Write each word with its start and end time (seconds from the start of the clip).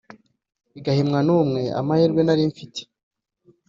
igahimwa 0.79 1.19
numwe, 1.27 1.61
amahirwe 1.79 2.21
narimfite 2.23 2.81